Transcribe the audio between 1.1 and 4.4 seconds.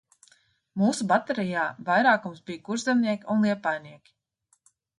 baterijā vairākums bija kurzemnieki un liepājnieki.